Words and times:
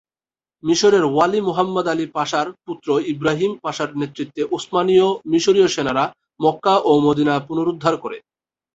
মিশরের 0.63 1.05
ওয়ালি 1.07 1.39
Muhammad 1.41 1.85
Ali 1.87 2.05
পাশার 2.15 2.47
পুত্র 2.65 2.87
ইবরাহিম 3.13 3.51
পাশার 3.63 3.89
নেতৃত্বে 3.95 4.41
উসমানীয়-মিশরীয় 4.51 5.67
সেনারা 5.67 6.03
মক্কা 6.39 6.75
ও 6.81 7.01
মদিনা 7.05 7.33
পুনরুদ্ধার 7.47 7.95
করে। 8.03 8.17